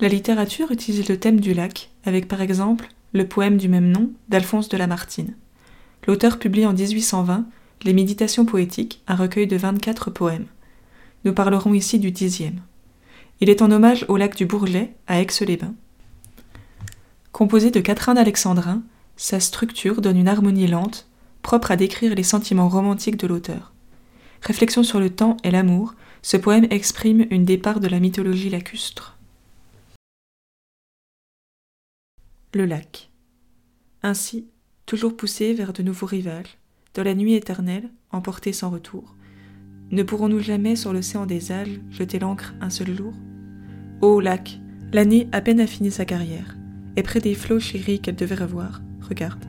La 0.03 0.09
littérature 0.09 0.69
utilise 0.71 1.07
le 1.07 1.17
thème 1.17 1.39
du 1.39 1.53
lac, 1.53 1.89
avec 2.03 2.27
par 2.27 2.41
exemple 2.41 2.89
le 3.13 3.25
poème 3.25 3.55
du 3.55 3.69
même 3.69 3.89
nom 3.89 4.11
d'Alphonse 4.27 4.67
de 4.67 4.75
Lamartine. 4.75 5.33
L'auteur 6.05 6.39
publie 6.39 6.65
en 6.65 6.73
1820 6.73 7.45
Les 7.85 7.93
Méditations 7.93 8.43
poétiques, 8.43 9.01
un 9.07 9.15
recueil 9.15 9.47
de 9.47 9.55
24 9.55 10.11
poèmes. 10.11 10.47
Nous 11.23 11.31
parlerons 11.31 11.73
ici 11.73 11.99
du 11.99 12.11
dixième. 12.11 12.59
Il 13.39 13.49
est 13.49 13.61
en 13.61 13.71
hommage 13.71 14.05
au 14.09 14.17
lac 14.17 14.35
du 14.35 14.45
Bourget, 14.45 14.93
à 15.07 15.21
Aix-les-Bains. 15.21 15.73
Composé 17.31 17.71
de 17.71 17.79
quatrains 17.79 18.17
alexandrins, 18.17 18.83
sa 19.15 19.39
structure 19.39 20.01
donne 20.01 20.17
une 20.17 20.27
harmonie 20.27 20.67
lente, 20.67 21.07
propre 21.43 21.71
à 21.71 21.77
décrire 21.77 22.13
les 22.13 22.23
sentiments 22.23 22.67
romantiques 22.67 23.15
de 23.15 23.27
l'auteur. 23.27 23.71
Réflexion 24.41 24.83
sur 24.83 24.99
le 24.99 25.11
temps 25.11 25.37
et 25.45 25.51
l'amour, 25.51 25.93
ce 26.23 26.35
poème 26.35 26.67
exprime 26.71 27.25
une 27.29 27.45
départ 27.45 27.79
de 27.79 27.87
la 27.87 28.01
mythologie 28.01 28.49
lacustre. 28.49 29.12
Le 32.55 32.67
lac. 32.67 33.09
Ainsi, 34.03 34.47
toujours 34.85 35.17
poussé 35.17 35.55
vers 35.55 35.73
de 35.73 35.81
nouveaux 35.81 36.05
rivages, 36.05 36.59
dans 36.93 37.01
la 37.01 37.15
nuit 37.15 37.33
éternelle, 37.33 37.89
emporté 38.11 38.53
sans 38.53 38.69
retour, 38.69 39.15
ne 39.89 40.03
pourrons-nous 40.03 40.39
jamais 40.39 40.75
sur 40.75 40.93
l'océan 40.93 41.25
des 41.25 41.51
âges 41.51 41.81
jeter 41.89 42.19
l'ancre 42.19 42.53
un 42.61 42.69
seul 42.69 42.95
jour? 42.95 43.11
Ô 44.01 44.19
lac, 44.19 44.59
l'année 44.91 45.27
à 45.31 45.41
peine 45.41 45.61
a 45.61 45.65
fini 45.65 45.89
sa 45.89 46.05
carrière, 46.05 46.55
et 46.95 47.01
près 47.01 47.19
des 47.19 47.33
flots 47.33 47.59
chéris 47.59 47.99
qu'elle 47.99 48.15
devait 48.15 48.35
revoir, 48.35 48.83
regarde, 49.01 49.43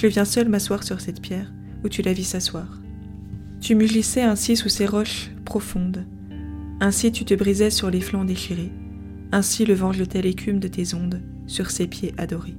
je 0.00 0.08
viens 0.08 0.24
seul 0.24 0.48
m'asseoir 0.48 0.82
sur 0.82 1.00
cette 1.00 1.22
pierre 1.22 1.52
où 1.84 1.88
tu 1.88 2.02
la 2.02 2.12
vis 2.12 2.24
s'asseoir. 2.24 2.80
Tu 3.60 3.76
mugissais 3.76 4.22
ainsi 4.22 4.56
sous 4.56 4.68
ces 4.68 4.86
roches 4.86 5.30
profondes, 5.44 6.04
ainsi 6.80 7.12
tu 7.12 7.24
te 7.24 7.34
brisais 7.34 7.70
sur 7.70 7.92
les 7.92 8.00
flancs 8.00 8.24
déchirés, 8.24 8.72
ainsi 9.32 9.64
le 9.64 9.74
vent 9.74 9.92
jetait 9.92 10.22
l'écume 10.22 10.58
de 10.58 10.68
tes 10.68 10.94
ondes 10.94 11.20
sur 11.46 11.70
ses 11.70 11.86
pieds 11.86 12.14
adorés. 12.18 12.56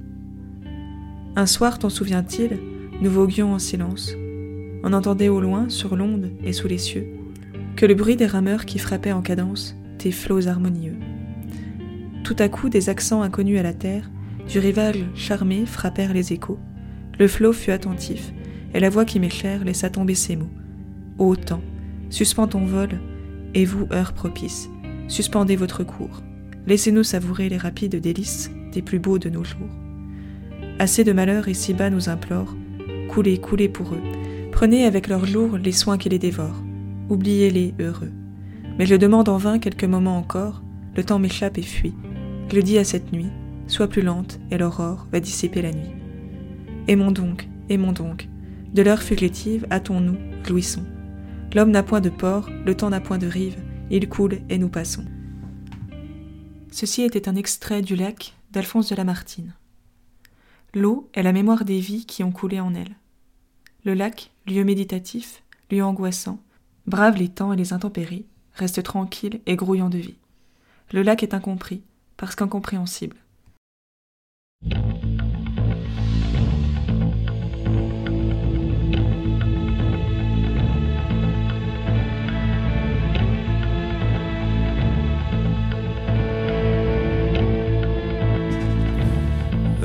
Un 1.36 1.46
soir, 1.46 1.78
t'en 1.78 1.88
souvient-il, 1.88 2.58
nous 3.00 3.10
voguions 3.10 3.52
en 3.52 3.58
silence. 3.58 4.12
On 4.84 4.92
entendait 4.92 5.28
au 5.28 5.40
loin, 5.40 5.68
sur 5.68 5.96
l'onde 5.96 6.30
et 6.44 6.52
sous 6.52 6.68
les 6.68 6.78
cieux, 6.78 7.06
que 7.76 7.86
le 7.86 7.94
bruit 7.94 8.16
des 8.16 8.26
rameurs 8.26 8.64
qui 8.64 8.78
frappaient 8.78 9.12
en 9.12 9.22
cadence 9.22 9.76
tes 9.98 10.12
flots 10.12 10.48
harmonieux. 10.48 10.96
Tout 12.24 12.36
à 12.38 12.48
coup, 12.48 12.68
des 12.68 12.88
accents 12.88 13.22
inconnus 13.22 13.58
à 13.58 13.62
la 13.62 13.72
terre, 13.72 14.10
du 14.48 14.58
rivage 14.58 15.04
charmé 15.14 15.66
frappèrent 15.66 16.12
les 16.12 16.32
échos. 16.32 16.58
Le 17.18 17.28
flot 17.28 17.52
fut 17.52 17.70
attentif, 17.70 18.32
et 18.74 18.80
la 18.80 18.90
voix 18.90 19.04
qui 19.04 19.20
m'est 19.20 19.30
chère 19.30 19.64
laissa 19.64 19.90
tomber 19.90 20.14
ces 20.14 20.36
mots. 20.36 20.50
Ô 21.18 21.36
temps, 21.36 21.62
suspends 22.10 22.48
ton 22.48 22.64
vol, 22.64 23.00
et 23.54 23.64
vous, 23.64 23.86
heure 23.92 24.12
propice, 24.12 24.68
suspendez 25.08 25.56
votre 25.56 25.84
cours. 25.84 26.22
Laissez-nous 26.66 27.02
savourer 27.02 27.48
les 27.48 27.56
rapides 27.56 27.96
délices 27.96 28.50
des 28.72 28.82
plus 28.82 29.00
beaux 29.00 29.18
de 29.18 29.28
nos 29.28 29.42
jours. 29.42 29.68
Assez 30.78 31.04
de 31.04 31.12
malheurs 31.12 31.48
ici-bas 31.48 31.90
nous 31.90 32.08
implorent, 32.08 32.54
coulez, 33.08 33.38
coulez 33.38 33.68
pour 33.68 33.94
eux, 33.94 34.02
prenez 34.52 34.84
avec 34.84 35.08
leurs 35.08 35.26
jours 35.26 35.58
les 35.58 35.72
soins 35.72 35.98
qui 35.98 36.08
les 36.08 36.18
dévorent, 36.18 36.62
oubliez-les 37.08 37.74
heureux. 37.80 38.12
Mais 38.78 38.86
je 38.86 38.94
demande 38.94 39.28
en 39.28 39.36
vain 39.36 39.58
quelques 39.58 39.84
moments 39.84 40.16
encore, 40.16 40.62
le 40.96 41.04
temps 41.04 41.18
m'échappe 41.18 41.58
et 41.58 41.62
fuit. 41.62 41.94
Je 42.52 42.60
dis 42.60 42.78
à 42.78 42.84
cette 42.84 43.12
nuit, 43.12 43.30
sois 43.66 43.88
plus 43.88 44.02
lente 44.02 44.38
et 44.50 44.58
l'aurore 44.58 45.08
va 45.12 45.20
dissiper 45.20 45.62
la 45.62 45.72
nuit. 45.72 45.94
Aimons 46.88 47.12
donc, 47.12 47.48
aimons 47.68 47.92
donc, 47.92 48.28
de 48.72 48.82
l'heure 48.82 49.02
fugitive, 49.02 49.66
hâtons-nous, 49.70 50.16
jouissons. 50.46 50.84
L'homme 51.54 51.70
n'a 51.70 51.82
point 51.82 52.00
de 52.00 52.08
port, 52.08 52.48
le 52.64 52.74
temps 52.74 52.90
n'a 52.90 53.00
point 53.00 53.18
de 53.18 53.26
rive, 53.26 53.56
il 53.90 54.08
coule 54.08 54.38
et 54.48 54.58
nous 54.58 54.68
passons. 54.68 55.04
Ceci 56.72 57.02
était 57.02 57.28
un 57.28 57.36
extrait 57.36 57.82
du 57.82 57.96
lac 57.96 58.34
d'Alphonse 58.50 58.88
de 58.88 58.96
Lamartine. 58.96 59.52
L'eau 60.72 61.10
est 61.12 61.22
la 61.22 61.32
mémoire 61.32 61.66
des 61.66 61.78
vies 61.78 62.06
qui 62.06 62.24
ont 62.24 62.32
coulé 62.32 62.60
en 62.60 62.74
elle. 62.74 62.96
Le 63.84 63.92
lac, 63.92 64.30
lieu 64.46 64.64
méditatif, 64.64 65.42
lieu 65.70 65.84
angoissant, 65.84 66.42
brave 66.86 67.18
les 67.18 67.28
temps 67.28 67.52
et 67.52 67.56
les 67.56 67.74
intempéries, 67.74 68.24
reste 68.54 68.82
tranquille 68.82 69.42
et 69.44 69.54
grouillant 69.54 69.90
de 69.90 69.98
vie. 69.98 70.16
Le 70.92 71.02
lac 71.02 71.22
est 71.22 71.34
incompris, 71.34 71.82
parce 72.16 72.34
qu'incompréhensible. 72.36 73.18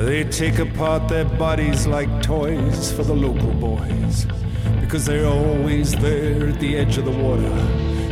They 0.08 0.24
take 0.24 0.58
apart 0.58 1.06
their 1.06 1.26
bodies 1.26 1.86
like 1.86 2.22
toys 2.22 2.90
for 2.90 3.02
the 3.02 3.12
local 3.12 3.52
boys 3.52 4.24
because 4.80 5.04
they're 5.04 5.26
always 5.26 5.94
there 5.96 6.48
at 6.48 6.58
the 6.60 6.78
edge 6.78 6.96
of 6.96 7.04
the 7.04 7.10
water. 7.10 7.50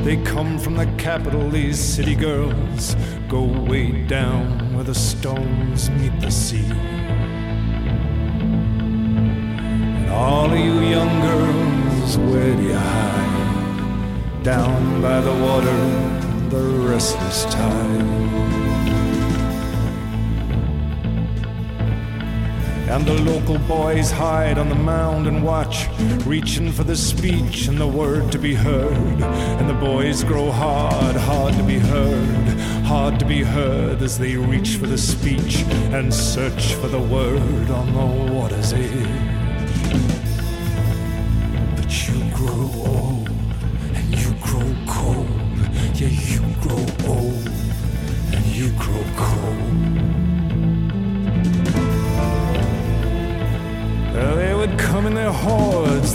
They 0.03 0.19
come 0.19 0.59
from 0.59 0.75
the 0.75 0.85
capital, 0.99 1.49
these 1.49 1.79
city 1.79 2.15
girls 2.15 2.95
go 3.29 3.45
way 3.45 4.05
down 4.07 4.75
where 4.75 4.85
the 4.85 4.95
stones 4.95 5.89
meet 5.89 6.21
the 6.21 6.31
sea. 6.31 6.71
And 9.97 10.11
all 10.11 10.53
of 10.53 10.59
you 10.59 10.81
young 10.81 11.21
girls, 11.23 12.19
where 12.19 12.55
do 12.57 12.63
you 12.63 12.75
hide? 12.75 14.43
Down 14.43 15.01
by 15.01 15.23
the 15.23 15.33
water, 15.33 16.51
the 16.51 16.61
restless 16.91 17.47
tide. 17.47 19.06
And 22.89 23.05
the 23.05 23.21
local 23.23 23.59
boys 23.59 24.13
hide 24.13 24.59
on 24.59 24.69
the 24.69 24.77
mound 24.77 25.27
and 25.27 25.45
watch, 25.45 25.89
reaching 26.25 26.71
for 26.71 26.85
the 26.85 26.97
speech 26.97 27.67
and 27.67 27.79
the 27.79 27.87
word 27.87 28.31
to 28.31 28.39
be 28.39 28.55
heard. 28.55 29.21
And 29.59 29.69
the 29.69 29.75
boys 29.75 30.23
grow 30.23 30.53
hard, 30.53 31.17
hard 31.17 31.55
to 31.55 31.63
be 31.65 31.79
heard, 31.79 32.49
hard 32.85 33.19
to 33.19 33.27
be 33.27 33.43
heard 33.43 34.03
as 34.03 34.19
they 34.19 34.37
reach 34.37 34.77
for 34.77 34.87
the 34.87 34.99
speech 34.99 35.65
and 35.93 36.15
search 36.15 36.75
for 36.75 36.87
the 36.87 37.01
word 37.01 37.71
on 37.71 37.93
the 37.93 38.33
water's 38.33 38.73
edge. 38.73 38.93
But 41.75 42.09
you 42.09 42.31
grow 42.35 42.71
old 42.87 43.26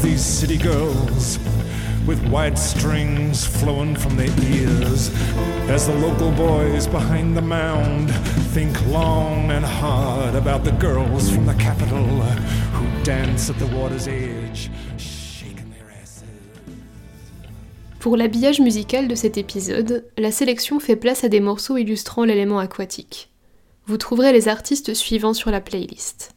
these 0.01 0.23
city 0.23 0.57
girls, 0.57 1.37
with 2.07 2.19
white 2.29 2.57
strings 2.57 3.45
flowing 3.45 3.95
from 3.95 4.15
their 4.17 4.31
ears, 4.41 5.11
as 5.69 5.87
the 5.87 5.95
local 5.95 6.31
boys 6.31 6.87
behind 6.87 7.37
the 7.37 7.41
mound 7.41 8.11
think 8.53 8.75
long 8.87 9.51
and 9.51 9.63
hard 9.63 10.35
about 10.35 10.63
the 10.63 10.71
girls 10.71 11.29
from 11.29 11.45
the 11.45 11.53
capital 11.55 12.05
who 12.73 13.03
dance 13.03 13.49
at 13.49 13.57
the 13.59 13.67
water's 13.75 14.07
edge. 14.07 14.69
Pour 17.99 18.17
l'habillage 18.17 18.59
musical 18.59 19.07
de 19.07 19.13
cet 19.13 19.37
épisode, 19.37 20.03
la 20.17 20.31
sélection 20.31 20.79
fait 20.79 20.95
place 20.95 21.23
à 21.23 21.29
des 21.29 21.39
morceaux 21.39 21.77
illustrant 21.77 22.23
l'élément 22.23 22.57
aquatique. 22.57 23.29
Vous 23.85 23.97
trouverez 23.97 24.33
les 24.33 24.47
artistes 24.47 24.95
suivants 24.95 25.35
sur 25.35 25.51
la 25.51 25.61
playlist. 25.61 26.31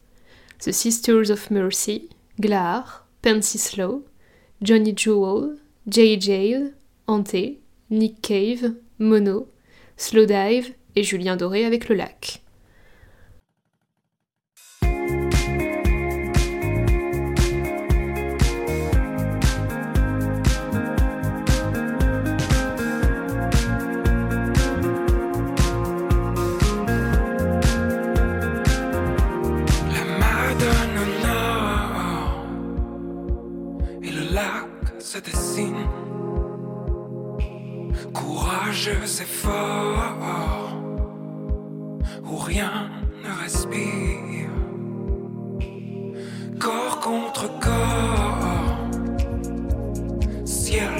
The 0.59 0.71
Sisters 0.71 1.31
of 1.31 1.49
Mercy, 1.49 2.09
Glar, 2.39 3.04
Pansy 3.25 3.57
Slow, 3.57 4.03
Johnny 4.61 4.93
Jewel, 4.95 5.57
Jay 5.87 6.15
Jail, 6.19 6.75
Ante, 7.07 7.57
Nick 7.89 8.21
Cave, 8.21 8.75
Mono, 8.99 9.47
Slowdive 9.97 10.75
et 10.95 11.01
Julien 11.01 11.35
Doré 11.35 11.65
avec 11.65 11.89
le 11.89 11.95
lac. 11.95 12.43
Courageux 38.85 39.21
et 39.21 39.25
fort, 39.25 40.77
où 42.23 42.37
rien 42.37 42.91
ne 43.23 43.41
respire, 43.41 44.49
corps 46.59 46.99
contre 46.99 47.47
corps, 47.59 48.89
ciel 50.45 50.91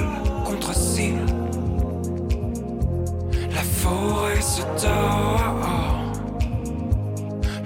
contre 0.44 0.74
ciel, 0.74 1.26
la 3.50 3.62
forêt 3.62 4.40
se 4.40 4.62
tord 4.82 5.66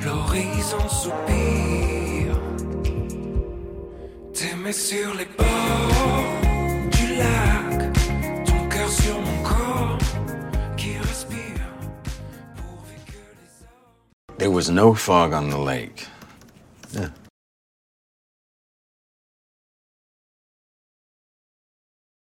l'horizon 0.04 0.88
soupire. 0.88 2.38
T'aimer 4.34 4.72
sur 4.72 5.14
les 5.14 5.26
bords 5.36 5.49
was 14.60 14.68
no 14.68 14.92
fog 14.92 15.32
on 15.32 15.48
the 15.48 15.56
lake. 15.56 16.09